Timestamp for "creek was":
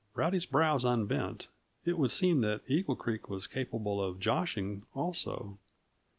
2.95-3.45